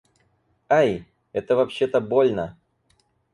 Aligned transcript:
Ай! 0.67 1.05
Это 1.31 1.55
вообще-то 1.55 2.01
больно! 2.01 2.57